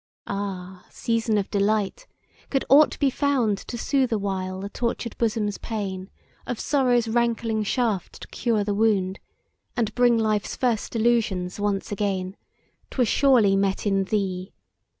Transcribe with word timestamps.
Ah! 0.25 0.83
season 0.89 1.37
of 1.37 1.51
delight! 1.51 2.07
could 2.49 2.65
aught 2.69 2.97
be 2.97 3.11
found 3.11 3.59
To 3.59 3.77
soothe 3.77 4.11
awhile 4.11 4.59
the 4.61 4.69
tortured 4.69 5.15
bosom's 5.19 5.59
pain, 5.59 6.09
Of 6.47 6.59
sorrow's 6.59 7.07
rankling 7.07 7.61
shaft 7.61 8.19
to 8.21 8.27
cure 8.29 8.63
the 8.63 8.73
wound, 8.73 9.19
And 9.77 9.93
bring 9.93 10.17
life's 10.17 10.55
first 10.55 10.91
delusions 10.91 11.59
once 11.59 11.91
again, 11.91 12.35
'Twere 12.89 13.05
surely 13.05 13.55
met 13.55 13.85
in 13.85 14.05
thee! 14.05 14.53